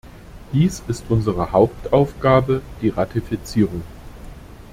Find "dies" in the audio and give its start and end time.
0.51-0.81